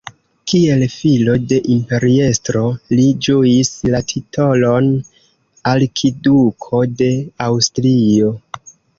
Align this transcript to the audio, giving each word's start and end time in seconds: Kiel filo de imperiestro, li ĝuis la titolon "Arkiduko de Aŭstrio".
Kiel 0.51 0.83
filo 0.91 1.33
de 1.49 1.57
imperiestro, 1.73 2.63
li 2.99 3.03
ĝuis 3.27 3.69
la 3.95 3.99
titolon 4.11 4.87
"Arkiduko 5.73 6.81
de 7.03 7.11
Aŭstrio". 7.49 8.33